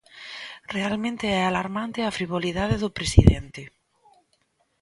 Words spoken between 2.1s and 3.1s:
frivolidade do